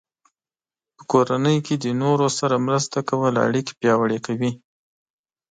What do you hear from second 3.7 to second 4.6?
پیاوړې کوي.